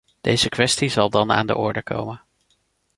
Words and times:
Deze 0.21 0.49
kwestie 0.49 0.89
zal 0.89 1.09
dan 1.09 1.31
aan 1.31 1.47
de 1.47 1.55
orde 1.55 1.81
komen. 1.83 2.21